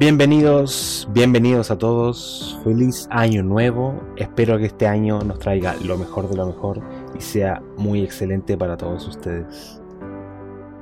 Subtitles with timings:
[0.00, 2.58] Bienvenidos, bienvenidos a todos.
[2.64, 4.00] Feliz año nuevo.
[4.16, 6.80] Espero que este año nos traiga lo mejor de lo mejor
[7.14, 9.78] y sea muy excelente para todos ustedes.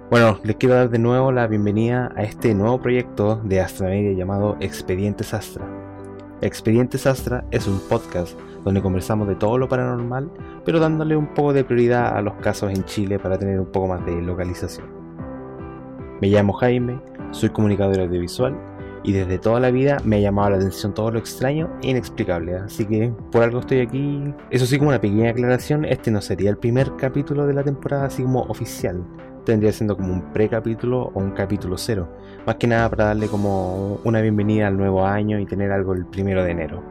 [0.08, 4.12] Bueno, les quiero dar de nuevo la bienvenida a este nuevo proyecto de Astra Media
[4.12, 5.66] llamado Expedientes Astra.
[6.40, 10.30] Expedientes Astra es un podcast donde conversamos de todo lo paranormal,
[10.64, 13.88] pero dándole un poco de prioridad a los casos en Chile para tener un poco
[13.88, 14.86] más de localización.
[16.20, 17.00] Me llamo Jaime,
[17.32, 18.77] soy comunicador audiovisual
[19.08, 22.56] y desde toda la vida me ha llamado la atención todo lo extraño e inexplicable,
[22.56, 24.34] así que por algo estoy aquí.
[24.50, 28.04] Eso sí, como una pequeña aclaración, este no sería el primer capítulo de la temporada
[28.04, 29.02] así como oficial,
[29.46, 32.06] tendría siendo como un precapítulo o un capítulo cero,
[32.44, 36.04] más que nada para darle como una bienvenida al nuevo año y tener algo el
[36.04, 36.82] primero de enero.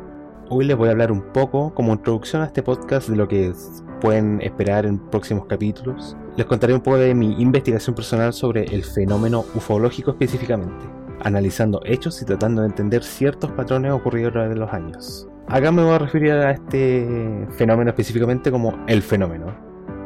[0.49, 3.53] Hoy les voy a hablar un poco como introducción a este podcast de lo que
[4.01, 6.17] pueden esperar en próximos capítulos.
[6.35, 12.21] Les contaré un poco de mi investigación personal sobre el fenómeno ufológico específicamente analizando hechos
[12.21, 15.27] y tratando de entender ciertos patrones ocurridos a través de los años.
[15.47, 19.55] Acá me voy a referir a este fenómeno específicamente como el fenómeno,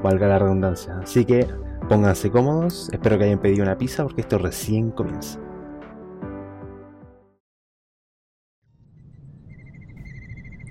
[0.03, 0.99] valga la redundancia.
[1.01, 1.47] Así que
[1.89, 5.39] pónganse cómodos, espero que hayan pedido una pizza porque esto recién comienza.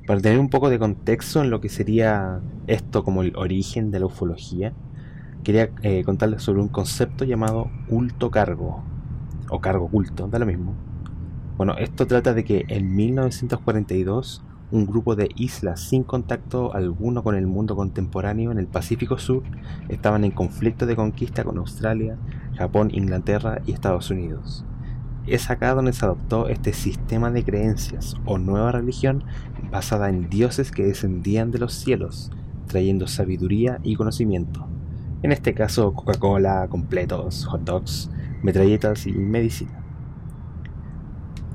[0.06, 4.00] Para tener un poco de contexto en lo que sería esto como el origen de
[4.00, 4.72] la ufología,
[5.44, 8.82] quería eh, contarles sobre un concepto llamado culto cargo,
[9.50, 10.74] o cargo oculto, da lo mismo.
[11.56, 17.34] Bueno, esto trata de que en 1942 un grupo de islas sin contacto alguno con
[17.34, 19.42] el mundo contemporáneo en el Pacífico Sur
[19.88, 22.16] estaban en conflicto de conquista con Australia,
[22.56, 24.64] Japón, Inglaterra y Estados Unidos.
[25.26, 29.24] Es acá donde se adoptó este sistema de creencias o nueva religión
[29.70, 32.30] basada en dioses que descendían de los cielos,
[32.66, 34.66] trayendo sabiduría y conocimiento.
[35.22, 38.10] En este caso Coca-Cola, completos, hot dogs,
[38.42, 39.80] metralletas y medicina.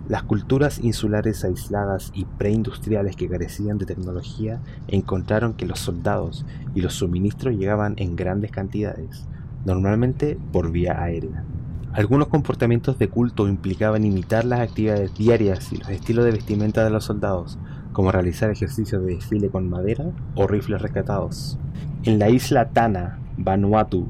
[0.08, 6.46] Las culturas insulares aisladas y preindustriales que carecían de tecnología encontraron que los soldados
[6.76, 9.26] y los suministros llegaban en grandes cantidades,
[9.66, 11.44] normalmente por vía aérea.
[11.92, 16.90] Algunos comportamientos de culto implicaban imitar las actividades diarias y los estilos de vestimenta de
[16.92, 17.58] los soldados,
[17.92, 20.06] como realizar ejercicios de desfile con madera
[20.36, 21.58] o rifles rescatados.
[22.04, 24.06] En la isla Tana, Vanuatu,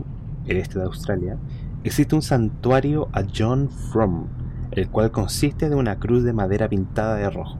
[0.48, 1.38] el este de Australia,
[1.86, 4.26] existe un santuario a John Frum,
[4.72, 7.60] el cual consiste de una cruz de madera pintada de rojo.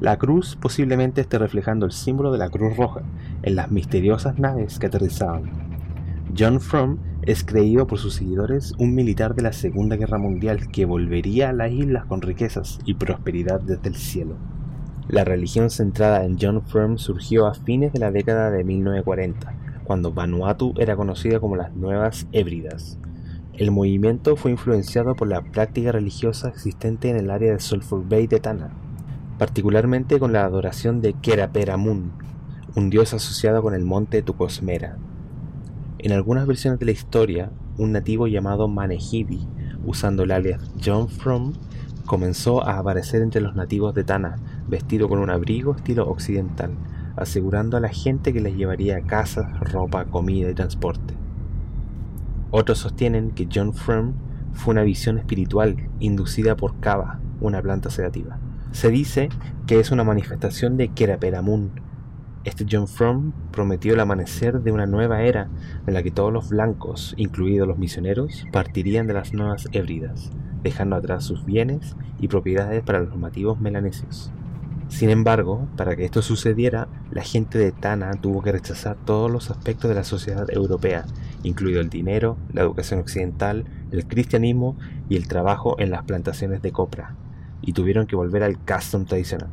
[0.00, 3.00] La cruz posiblemente esté reflejando el símbolo de la Cruz Roja
[3.42, 5.50] en las misteriosas naves que aterrizaban.
[6.38, 10.84] John Frum es creído por sus seguidores un militar de la Segunda Guerra Mundial que
[10.84, 14.36] volvería a las islas con riquezas y prosperidad desde el cielo.
[15.08, 19.54] La religión centrada en John Frum surgió a fines de la década de 1940,
[19.84, 22.98] cuando Vanuatu era conocida como las Nuevas Hébridas.
[23.56, 28.26] El movimiento fue influenciado por la práctica religiosa existente en el área de Sulphur Bay
[28.26, 28.70] de Tana,
[29.38, 32.10] particularmente con la adoración de Keraperamun,
[32.74, 34.96] un dios asociado con el monte Tucosmera.
[35.98, 39.46] En algunas versiones de la historia, un nativo llamado Manehibi,
[39.84, 41.52] usando el alias John Frum,
[42.06, 44.34] comenzó a aparecer entre los nativos de Tana,
[44.66, 46.72] vestido con un abrigo estilo occidental,
[47.14, 51.14] asegurando a la gente que les llevaría casas, ropa, comida y transporte.
[52.56, 54.12] Otros sostienen que John Frum
[54.52, 58.38] fue una visión espiritual inducida por Kava, una planta sedativa.
[58.70, 59.28] Se dice
[59.66, 61.72] que es una manifestación de Keraperamun.
[62.44, 65.48] Este John Frum prometió el amanecer de una nueva era
[65.88, 70.30] en la que todos los blancos, incluidos los misioneros, partirían de las nuevas hébridas,
[70.62, 74.30] dejando atrás sus bienes y propiedades para los nativos melanesios.
[74.88, 79.50] Sin embargo, para que esto sucediera, la gente de Tana tuvo que rechazar todos los
[79.50, 81.04] aspectos de la sociedad europea,
[81.44, 84.76] incluido el dinero, la educación occidental, el cristianismo
[85.08, 87.14] y el trabajo en las plantaciones de copra,
[87.62, 89.48] y tuvieron que volver al custom tradicional.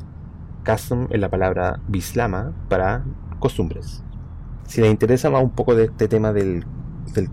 [0.64, 3.04] Custom es la palabra bislama para
[3.38, 4.02] costumbres.
[4.66, 6.64] Si les interesa más un poco de este tema del,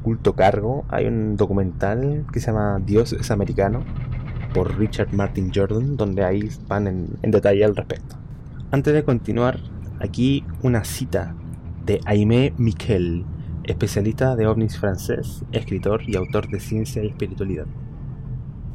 [0.01, 3.83] culto cargo, hay un documental que se llama Dios es americano,
[4.53, 8.15] por Richard Martin Jordan, donde ahí van en, detalle al respecto.
[8.71, 9.59] Antes de continuar,
[9.99, 11.35] aquí una cita
[11.85, 13.25] de Aimé Miquel,
[13.71, 17.65] especialista de ovnis francés, escritor y autor de ciencia y espiritualidad.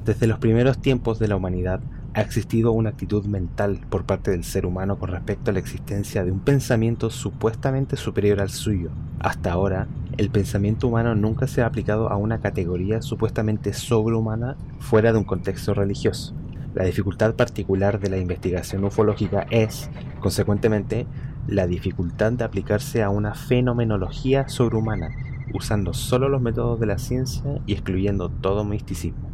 [0.04, 1.80] Desde los primeros tiempos de la humanidad
[2.14, 6.24] ha existido una actitud mental por parte del ser humano con respecto a la existencia
[6.24, 8.90] de un pensamiento supuestamente superior al suyo.
[9.18, 15.12] Hasta ahora, el pensamiento humano nunca se ha aplicado a una categoría supuestamente sobrehumana fuera
[15.12, 16.34] de un contexto religioso.
[16.74, 19.90] La dificultad particular de la investigación ufológica es,
[20.20, 21.06] consecuentemente,
[21.46, 25.10] la dificultad de aplicarse a una fenomenología sobrehumana,
[25.52, 29.28] usando solo los métodos de la ciencia y excluyendo todo misticismo.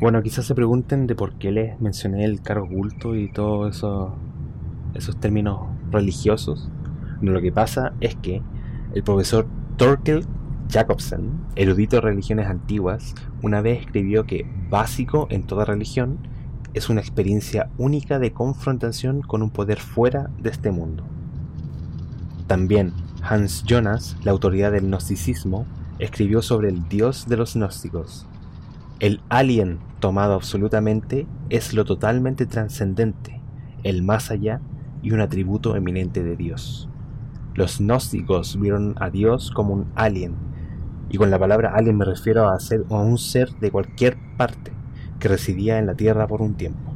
[0.00, 4.14] Bueno, quizás se pregunten de por qué les mencioné el cargo oculto y todos eso,
[4.94, 6.70] esos términos religiosos.
[7.20, 8.42] Lo que pasa es que
[8.94, 9.46] el profesor
[9.76, 10.24] Torkel
[10.70, 16.18] Jacobsen, erudito de religiones antiguas, una vez escribió que básico en toda religión
[16.72, 21.04] es una experiencia única de confrontación con un poder fuera de este mundo.
[22.46, 25.66] También Hans Jonas, la autoridad del gnosticismo,
[25.98, 28.26] escribió sobre el dios de los gnósticos.
[29.00, 33.40] El alien tomado absolutamente es lo totalmente trascendente,
[33.82, 34.60] el más allá
[35.02, 36.88] y un atributo eminente de Dios.
[37.54, 40.34] Los gnósticos vieron a Dios como un alien,
[41.08, 44.72] y con la palabra alien me refiero a, ser, a un ser de cualquier parte
[45.20, 46.90] que residía en la Tierra por un tiempo.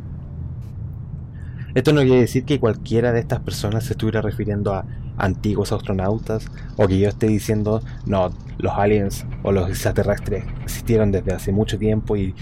[1.75, 4.87] Esto no quiere decir que cualquiera de estas personas se estuviera refiriendo a
[5.17, 11.33] antiguos astronautas o que yo esté diciendo, no, los aliens o los extraterrestres existieron desde
[11.33, 12.35] hace mucho tiempo y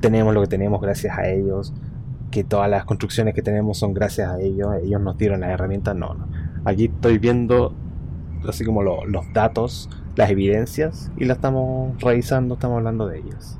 [0.00, 1.74] tenemos lo que tenemos gracias a ellos,
[2.30, 5.94] que todas las construcciones que tenemos son gracias a ellos, ellos nos dieron las herramientas,
[5.94, 6.28] no, no.
[6.64, 7.74] Aquí estoy viendo
[8.48, 13.58] así como los datos, las evidencias y las estamos revisando, estamos hablando de ellas.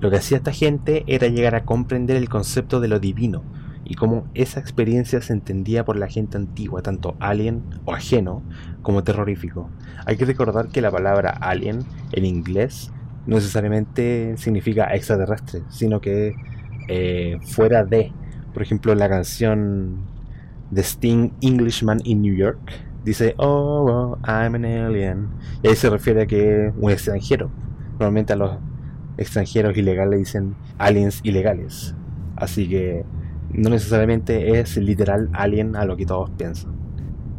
[0.00, 3.42] Lo que hacía esta gente era llegar a comprender el concepto de lo divino,
[3.88, 8.42] y cómo esa experiencia se entendía por la gente antigua, tanto alien o ajeno
[8.82, 9.70] como terrorífico.
[10.06, 12.90] Hay que recordar que la palabra alien en inglés
[13.26, 16.34] no necesariamente significa extraterrestre, sino que
[16.88, 18.12] eh, fuera de,
[18.52, 20.04] por ejemplo, la canción
[20.74, 22.58] The Sting Englishman in New York
[23.04, 25.28] dice, oh, oh, I'm an alien.
[25.62, 27.52] Y ahí se refiere a que un extranjero.
[27.92, 28.58] Normalmente a los
[29.18, 31.94] extranjeros ilegales dicen aliens ilegales.
[32.36, 33.04] Así que
[33.52, 36.72] no necesariamente es literal alien a lo que todos piensan.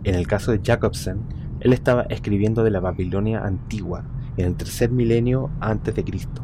[0.04, 1.20] En el caso de Jacobsen,
[1.60, 4.06] él estaba escribiendo de la Babilonia antigua,
[4.38, 6.44] en el tercer milenio antes de Cristo.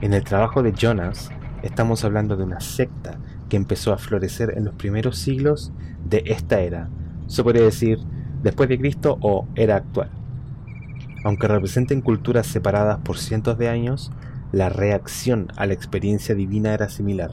[0.00, 1.30] En el trabajo de Jonas,
[1.62, 5.72] estamos hablando de una secta que empezó a florecer en los primeros siglos
[6.04, 6.88] de esta era,
[7.26, 8.00] se puede decir
[8.42, 10.10] después de Cristo o era actual.
[11.22, 14.10] Aunque representen culturas separadas por cientos de años,
[14.52, 17.30] la reacción a la experiencia divina era similar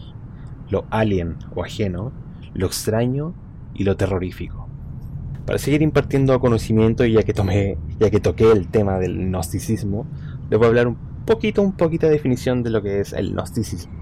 [0.70, 2.12] lo alien o ajeno,
[2.54, 3.34] lo extraño
[3.74, 4.68] y lo terrorífico.
[5.46, 10.06] Para seguir impartiendo conocimiento, y ya que tomé, ya que toqué el tema del gnosticismo,
[10.50, 13.32] les voy a hablar un poquito, un poquito de definición de lo que es el
[13.32, 13.94] gnosticismo.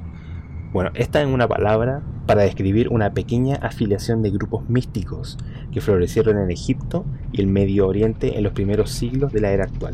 [0.74, 5.38] Bueno, esta es una palabra para describir una pequeña afiliación de grupos místicos
[5.72, 9.66] que florecieron en Egipto y el Medio Oriente en los primeros siglos de la era
[9.66, 9.94] actual,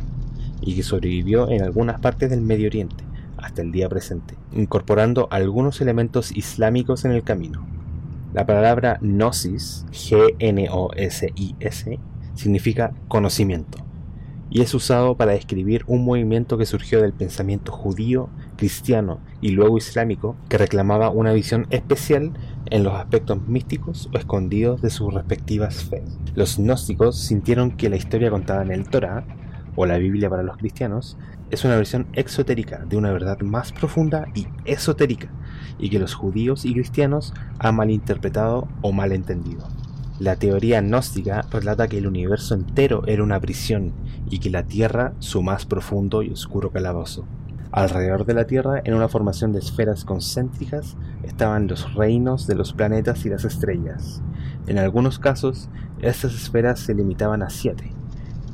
[0.62, 3.04] y que sobrevivió en algunas partes del Medio Oriente,
[3.42, 7.66] hasta el día presente, incorporando algunos elementos islámicos en el camino.
[8.34, 10.40] La palabra gnosis, G-N-O-S-I-S,
[12.34, 13.80] significa conocimiento,
[14.50, 19.78] y es usado para describir un movimiento que surgió del pensamiento judío, cristiano y luego
[19.78, 22.34] islámico, que reclamaba una visión especial
[22.70, 26.04] en los aspectos místicos o escondidos de sus respectivas fe.
[26.36, 29.26] Los gnósticos sintieron que la historia contada en el Torah,
[29.76, 31.18] o la Biblia para los cristianos,
[31.50, 35.30] es una versión exotérica de una verdad más profunda y esotérica,
[35.80, 39.68] y que los judíos y cristianos han malinterpretado o malentendido.
[40.20, 43.92] La teoría gnóstica relata que el universo entero era una prisión
[44.30, 47.26] y que la Tierra su más profundo y oscuro calabozo.
[47.72, 52.74] Alrededor de la Tierra, en una formación de esferas concéntricas, estaban los reinos de los
[52.74, 54.22] planetas y las estrellas.
[54.68, 55.70] En algunos casos,
[56.02, 57.92] estas esferas se limitaban a siete,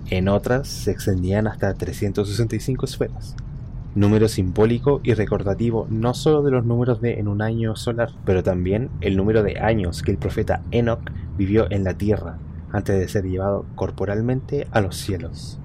[0.09, 3.35] en otras se extendían hasta 365 esferas.
[3.95, 8.43] Número simbólico y recordativo no solo de los números de en un año solar, pero
[8.43, 11.01] también el número de años que el profeta Enoch
[11.37, 12.37] vivió en la tierra
[12.71, 15.59] antes de ser llevado corporalmente a los cielos.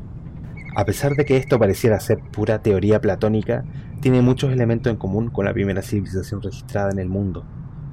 [0.74, 3.64] A pesar de que esto pareciera ser pura teoría platónica,
[4.00, 7.44] tiene muchos elementos en común con la primera civilización registrada en el mundo,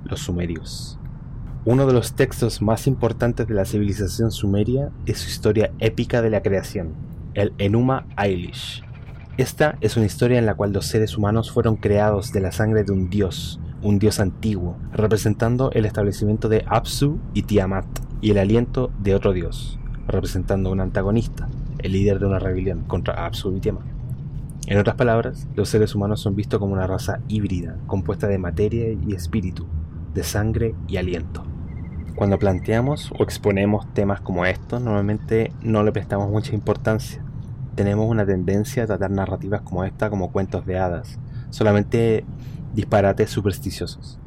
[0.05, 0.99] los sumerios.
[1.65, 6.29] Uno de los textos más importantes de la civilización sumeria es su historia épica de
[6.29, 6.93] la creación,
[7.33, 8.81] el Enuma Elish.
[9.37, 12.85] Esta es una historia en la cual los seres humanos fueron creados de la sangre
[12.85, 17.85] de un dios, un dios antiguo, representando el establecimiento de Apsu y Tiamat,
[18.21, 21.49] y el aliento de otro dios, representando un antagonista,
[21.79, 23.85] el líder de una rebelión contra Apsu y Tiamat.
[24.67, 28.93] En otras palabras, los seres humanos son vistos como una raza híbrida, compuesta de materia
[28.93, 29.67] y espíritu,
[30.13, 31.48] de sangre y aliento.
[32.19, 37.23] Cuando planteamos o exponemos temas como estos, normalmente no le prestamos mucha importancia.
[37.75, 41.17] Tenemos una tendencia a tratar narrativas como esta como cuentos de hadas,
[41.49, 42.25] solamente
[42.73, 44.19] disparates supersticiosos.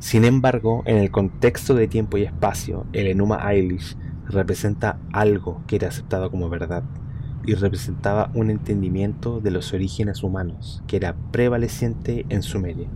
[0.00, 5.76] Sin embargo, en el contexto de tiempo y espacio, el Enuma Eilish representa algo que
[5.76, 6.82] era aceptado como verdad,
[7.44, 12.88] y representaba un entendimiento de los orígenes humanos que era prevaleciente en Sumeria.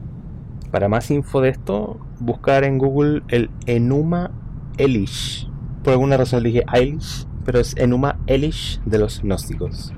[0.72, 4.32] Para más info de esto, buscar en Google el Enuma
[4.80, 5.46] Elish.
[5.84, 9.92] Por alguna razón dije Elish, pero es Enuma Elish de los gnósticos.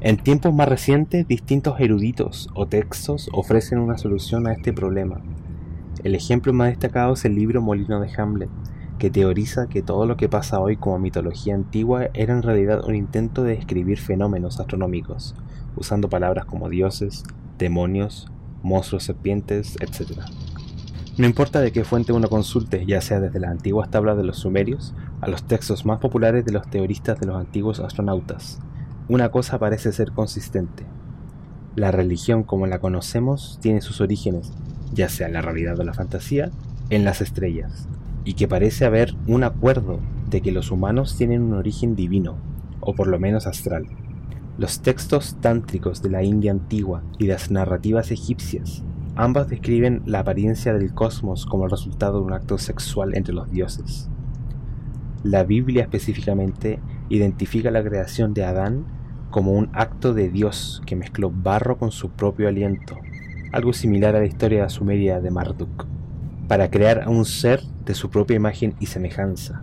[0.00, 5.22] En tiempos más recientes, distintos eruditos o textos ofrecen una solución a este problema.
[6.04, 8.50] El ejemplo más destacado es el libro Molino de Hamlet,
[8.98, 12.94] que teoriza que todo lo que pasa hoy como mitología antigua era en realidad un
[12.94, 15.34] intento de describir fenómenos astronómicos,
[15.74, 17.24] usando palabras como dioses,
[17.56, 18.28] demonios,
[18.62, 20.20] monstruos serpientes, etc.
[21.18, 24.36] No importa de qué fuente uno consulte, ya sea desde las antiguas tablas de los
[24.36, 24.92] sumerios
[25.22, 28.58] a los textos más populares de los teoristas de los antiguos astronautas,
[29.08, 30.84] una cosa parece ser consistente.
[31.74, 34.52] La religión como la conocemos tiene sus orígenes,
[34.92, 36.50] ya sea en la realidad o la fantasía,
[36.90, 37.88] en las estrellas,
[38.24, 42.36] y que parece haber un acuerdo de que los humanos tienen un origen divino,
[42.80, 43.86] o por lo menos astral.
[44.58, 48.82] Los textos tántricos de la India antigua y las narrativas egipcias,
[49.16, 53.50] ambas describen la apariencia del cosmos como el resultado de un acto sexual entre los
[53.50, 54.08] dioses.
[55.24, 58.84] La Biblia específicamente identifica la creación de Adán
[59.30, 62.96] como un acto de Dios que mezcló barro con su propio aliento,
[63.52, 65.86] algo similar a la historia sumeria de Marduk,
[66.46, 69.62] para crear a un ser de su propia imagen y semejanza.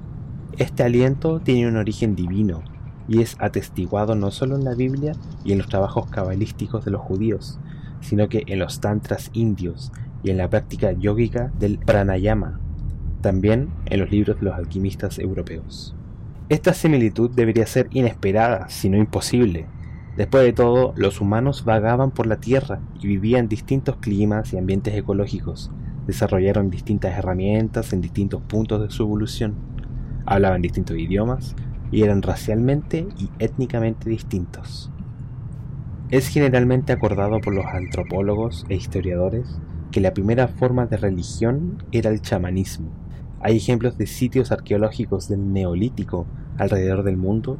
[0.57, 2.61] Este aliento tiene un origen divino
[3.07, 7.01] y es atestiguado no solo en la Biblia y en los trabajos cabalísticos de los
[7.01, 7.59] judíos,
[8.03, 9.91] sino que en los tantras indios
[10.21, 12.59] y en la práctica yógica del pranayama,
[13.21, 15.95] también en los libros de los alquimistas europeos.
[16.49, 19.65] Esta similitud debería ser inesperada, si no imposible.
[20.17, 24.93] Después de todo, los humanos vagaban por la Tierra y vivían distintos climas y ambientes
[24.93, 25.71] ecológicos,
[26.05, 29.55] desarrollaron distintas herramientas en distintos puntos de su evolución,
[30.25, 31.55] hablaban distintos idiomas
[31.91, 34.92] y eran racialmente y étnicamente distintos.
[36.13, 39.59] Es generalmente acordado por los antropólogos e historiadores
[39.91, 42.91] que la primera forma de religión era el chamanismo.
[43.41, 46.27] Hay ejemplos de sitios arqueológicos del Neolítico
[46.59, 47.57] alrededor del mundo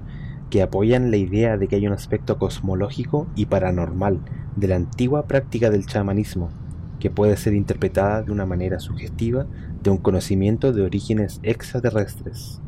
[0.51, 4.19] que apoyan la idea de que hay un aspecto cosmológico y paranormal
[4.55, 6.51] de la antigua práctica del chamanismo
[6.99, 9.47] que puede ser interpretada de una manera sugestiva
[9.81, 12.61] de un conocimiento de orígenes extraterrestres.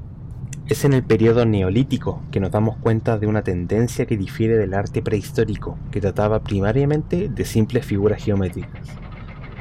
[0.67, 4.73] Es en el periodo neolítico que nos damos cuenta de una tendencia que difiere del
[4.73, 8.87] arte prehistórico, que trataba primariamente de simples figuras geométricas.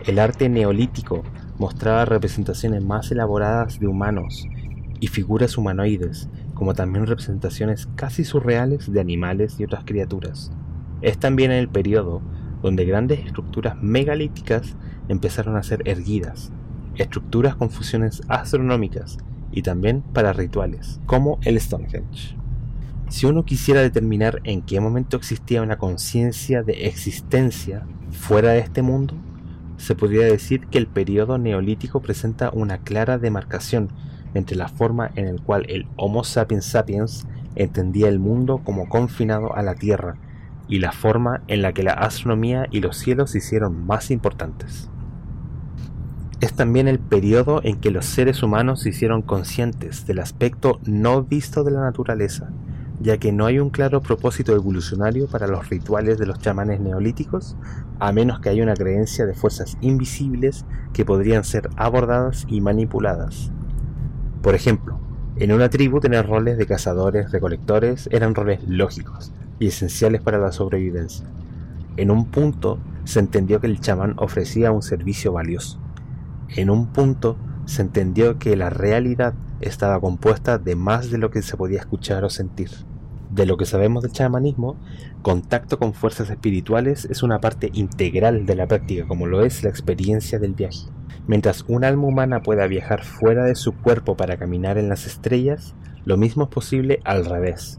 [0.07, 1.23] El arte neolítico
[1.59, 4.49] mostraba representaciones más elaboradas de humanos
[4.99, 10.53] y figuras humanoides, como también representaciones casi surreales de animales y otras criaturas.
[11.03, 12.23] Es también en el periodo
[12.63, 14.75] donde grandes estructuras megalíticas
[15.09, 16.51] empezaron a ser erguidas,
[16.97, 19.19] estructuras con fusiones astronómicas
[19.55, 22.37] y también para rituales, como el Stonehenge.
[23.09, 28.83] Si uno quisiera determinar en qué momento existía una conciencia de existencia fuera de este
[28.83, 29.15] mundo,
[29.77, 33.91] se podría decir que el periodo neolítico presenta una clara demarcación
[34.35, 39.55] entre la forma en la cual el Homo sapiens sapiens entendía el mundo como confinado
[39.55, 40.17] a la Tierra
[40.67, 44.91] y la forma en la que la astronomía y los cielos se hicieron más importantes.
[46.45, 51.23] Es también el periodo en que los seres humanos se hicieron conscientes del aspecto no
[51.23, 52.51] visto de la naturaleza,
[53.01, 57.57] ya que no hay un claro propósito evolucionario para los rituales de los chamanes neolíticos,
[57.99, 63.51] a menos que haya una creencia de fuerzas invisibles que podrían ser abordadas y manipuladas.
[64.43, 64.99] Por ejemplo,
[65.37, 70.53] en una tribu tener roles de cazadores, recolectores eran roles lógicos, y esenciales para la
[70.53, 71.27] sobrevivencia.
[71.97, 75.81] En un punto se entendió que el chamán ofrecía un servicio valioso.
[76.49, 77.37] En un punto
[77.67, 82.25] se entendió que la realidad estaba compuesta de más de lo que se podía escuchar
[82.25, 82.71] o sentir.
[83.31, 84.77] De lo que sabemos del chamanismo,
[85.23, 89.71] contacto con fuerzas espirituales es una parte integral de la práctica, como lo es la
[89.71, 90.89] experiencia del viaje.
[91.27, 95.75] Mientras un alma humana pueda viajar fuera de su cuerpo para caminar en las estrellas,
[96.05, 97.79] lo mismo es posible al revés.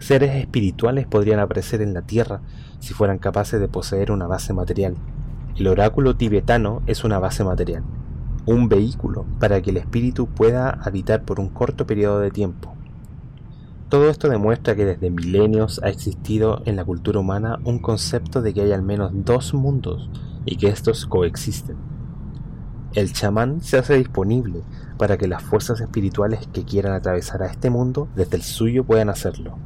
[0.00, 2.40] Seres espirituales podrían aparecer en la Tierra
[2.80, 4.96] si fueran capaces de poseer una base material.
[5.56, 7.82] El oráculo tibetano es una base material,
[8.46, 12.74] un vehículo para que el espíritu pueda habitar por un corto periodo de tiempo.
[13.88, 18.54] Todo esto demuestra que desde milenios ha existido en la cultura humana un concepto de
[18.54, 20.08] que hay al menos dos mundos
[20.46, 21.76] y que estos coexisten.
[22.94, 24.62] El chamán se hace disponible
[24.96, 29.08] para que las fuerzas espirituales que quieran atravesar a este mundo desde el suyo puedan
[29.08, 29.58] hacerlo.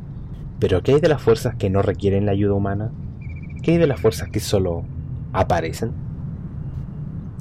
[0.59, 2.93] Pero ¿qué hay de las fuerzas que no requieren la ayuda humana?
[3.63, 4.85] ¿Qué hay de las fuerzas que solo
[5.35, 5.93] aparecen?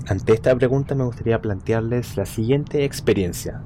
[0.08, 3.62] Ante esta pregunta me gustaría plantearles la siguiente experiencia,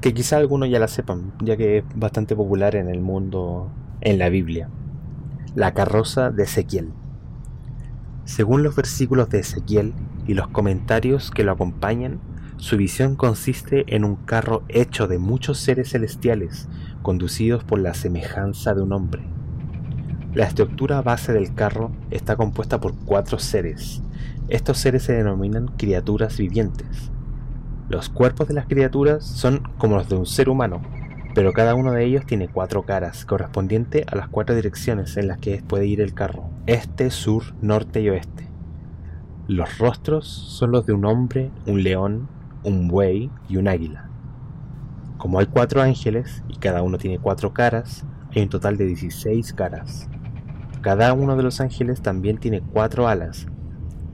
[0.00, 3.70] que quizá algunos ya la sepan, ya que es bastante popular en el mundo
[4.00, 4.70] en la Biblia.
[5.54, 6.88] La carroza de Ezequiel.
[8.24, 9.92] Según los versículos de Ezequiel
[10.26, 12.20] y los comentarios que lo acompañan,
[12.56, 16.68] su visión consiste en un carro hecho de muchos seres celestiales,
[17.02, 19.31] conducidos por la semejanza de un hombre.
[20.34, 24.00] La estructura base del carro está compuesta por cuatro seres.
[24.48, 27.10] Estos seres se denominan criaturas vivientes.
[27.90, 30.80] Los cuerpos de las criaturas son como los de un ser humano,
[31.34, 35.36] pero cada uno de ellos tiene cuatro caras, correspondiente a las cuatro direcciones en las
[35.36, 38.48] que puede ir el carro, este, sur, norte y oeste.
[39.48, 42.26] Los rostros son los de un hombre, un león,
[42.64, 44.08] un buey y un águila.
[45.18, 49.52] Como hay cuatro ángeles y cada uno tiene cuatro caras, hay un total de 16
[49.52, 50.08] caras.
[50.82, 53.46] Cada uno de los ángeles también tiene cuatro alas.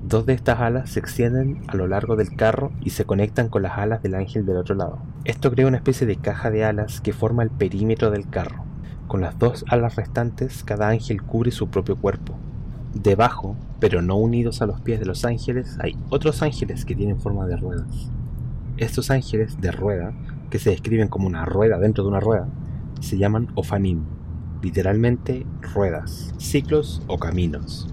[0.06, 3.62] Dos de estas alas se extienden a lo largo del carro y se conectan con
[3.62, 4.98] las alas del ángel del otro lado.
[5.24, 8.64] Esto crea una especie de caja de alas que forma el perímetro del carro.
[9.06, 12.34] Con las dos alas restantes, cada ángel cubre su propio cuerpo.
[12.92, 17.18] Debajo, pero no unidos a los pies de los ángeles, hay otros ángeles que tienen
[17.18, 18.10] forma de ruedas.
[18.76, 20.12] Estos ángeles de rueda,
[20.50, 22.46] que se describen como una rueda dentro de una rueda,
[23.00, 24.04] se llaman ofanim,
[24.62, 27.88] literalmente ruedas, ciclos o caminos.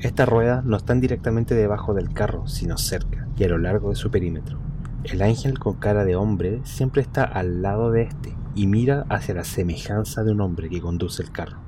[0.00, 3.96] Estas ruedas no están directamente debajo del carro, sino cerca y a lo largo de
[3.96, 4.58] su perímetro.
[5.04, 9.34] El ángel con cara de hombre siempre está al lado de este y mira hacia
[9.34, 11.58] la semejanza de un hombre que conduce el carro.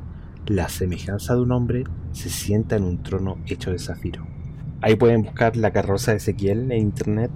[0.46, 4.26] La semejanza de un hombre se sienta en un trono hecho de zafiro.
[4.82, 7.30] Ahí pueden buscar la carroza de Ezequiel en internet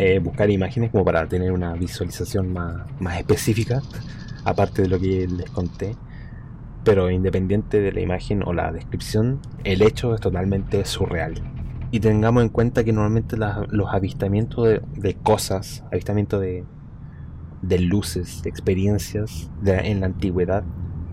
[0.00, 3.82] eh, buscar imágenes como para tener una visualización más, más específica,
[4.44, 5.96] aparte de lo que les conté.
[6.88, 11.34] Pero independiente de la imagen o la descripción, el hecho es totalmente surreal.
[11.90, 19.50] Y tengamos en cuenta que normalmente los avistamientos de, cosas, avistamientos de, luces, de experiencias
[19.66, 20.64] en la antigüedad,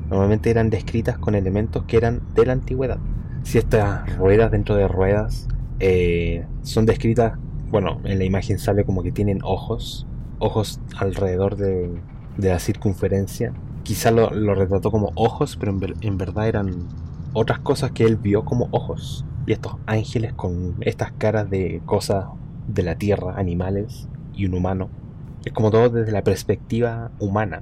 [0.10, 3.00] normalmente eran descritas con elementos que eran de la antigüedad.
[3.44, 5.50] Si estas ruedas dentro de ruedas
[5.82, 7.34] eh, son descritas
[7.70, 10.08] bueno, en la imagen sale como que tienen ojos,
[10.40, 12.00] ojos alrededor de,
[12.38, 13.52] la circunferencia.
[13.86, 16.88] Quizá lo, retrató como ojos, pero en, verdad eran
[17.34, 19.24] otras cosas que él vio como ojos.
[19.46, 22.26] Y estos ángeles con estas caras de cosas
[22.68, 24.90] de la tierra, animales y un humano.
[25.46, 27.62] Es como todo desde la perspectiva humana.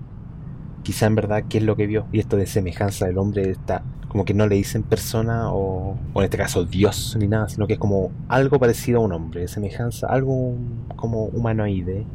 [0.83, 2.05] Quizá en verdad qué es lo que vio.
[2.13, 6.19] Y esto de semejanza del hombre está como que no le dicen persona o, o,
[6.21, 9.49] en este caso Dios ni nada, sino que es como algo parecido a un hombre,
[9.49, 10.55] semejanza, algo
[10.95, 12.05] como humanoide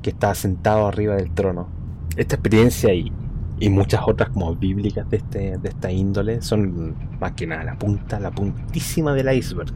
[0.00, 1.68] que está sentado arriba del trono.
[2.16, 3.12] Esta experiencia y,
[3.58, 7.78] y muchas otras como bíblicas de, este, de esta índole son más que nada la
[7.78, 9.72] punta, la puntísima del iceberg.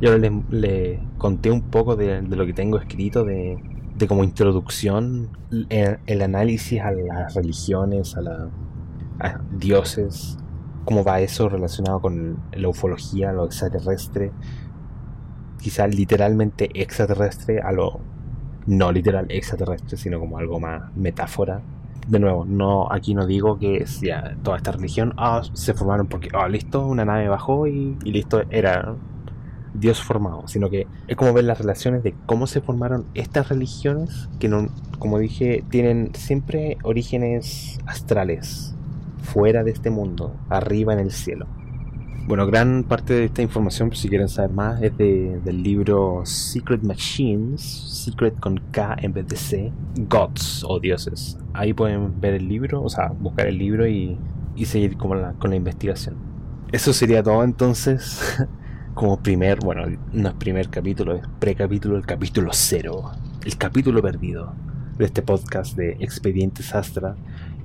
[0.00, 3.58] Yo les le conté un poco de, lo que tengo escrito de,
[3.96, 5.30] de como introducción,
[5.70, 8.50] el, el, análisis a las religiones, a, la,
[9.52, 10.38] dioses,
[10.84, 14.32] cómo va eso relacionado con la ufología, lo extraterrestre,
[15.60, 18.00] quizá literalmente extraterrestre a lo
[18.66, 21.62] no literal extraterrestre, sino como algo más metáfora.
[22.08, 26.28] De nuevo, no aquí no digo que sea toda esta religión ah, se formaron porque,
[26.34, 28.96] ah, listo, una nave bajó y, listo, era
[29.72, 34.28] Dios formado, sino que es como ver las relaciones de cómo se formaron estas religiones
[34.40, 38.74] que no, como dije, tienen siempre orígenes astrales,
[39.22, 41.46] fuera de este mundo, arriba en el cielo.
[42.26, 47.60] Bueno, gran parte de esta información, si quieren saber más, es del libro Secret Machines,
[48.02, 49.72] Secret con K en vez de C,
[50.08, 51.38] Gods o Dioses.
[51.52, 54.18] Ahí pueden ver el libro, o sea, buscar el libro y,
[54.64, 56.16] seguir con la, con la investigación.
[56.72, 58.46] Eso sería todo entonces,
[58.94, 63.12] como primer, bueno, no es primer capítulo, es precapítulo, el capítulo cero,
[63.44, 64.52] el capítulo perdido
[64.98, 67.16] de este podcast de Expedientes Astra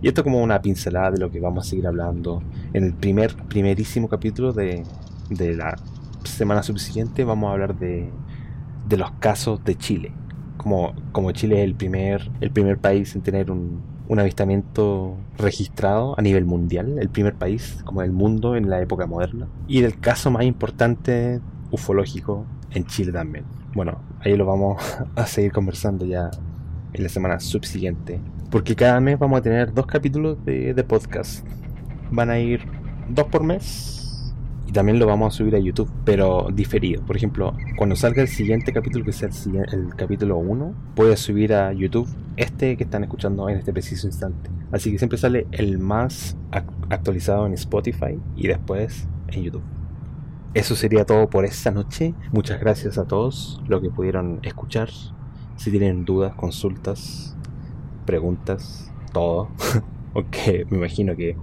[0.02, 2.44] y esto como una pincelada de lo que vamos a seguir hablando.
[2.74, 4.84] En el primer, primerísimo capítulo de,
[5.30, 5.76] de la
[6.24, 8.12] semana subsiguiente vamos a hablar de,
[8.88, 10.12] de los casos de Chile.
[10.68, 16.14] Como, como Chile es el primer, el primer país en tener un, un avistamiento registrado
[16.20, 19.48] a nivel mundial, el primer país como el mundo en la época moderna.
[19.70, 21.40] Y del caso más importante
[21.72, 23.46] ufológico en Chile también.
[23.76, 24.82] Bueno, ahí lo vamos
[25.16, 26.32] a seguir conversando ya
[26.92, 28.20] en la semana subsiguiente.
[28.52, 31.48] Porque cada mes vamos a tener dos capítulos de, podcast.
[32.12, 32.62] Van a ir
[33.08, 33.97] dos por mes.
[34.78, 37.04] También lo vamos a subir a YouTube, pero diferido.
[37.04, 41.56] Por ejemplo, cuando salga el siguiente capítulo, que sea el, el capítulo 1, puedes subir
[41.56, 44.52] a YouTube este que están escuchando en este preciso instante.
[44.72, 46.38] Así que siempre sale el más
[46.92, 49.64] actualizado en Spotify y después en YouTube.
[50.54, 52.14] Eso sería todo por esta noche.
[52.32, 54.92] Muchas gracias a todos los que pudieron escuchar.
[55.56, 57.36] Si tienen dudas, consultas,
[58.06, 59.50] preguntas, todo.
[60.14, 61.36] Aunque me imagino que